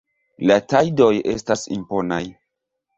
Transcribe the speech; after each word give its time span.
La 0.51 0.57
tajdoj 0.73 1.11
estas 1.37 1.69
imponaj. 1.79 2.23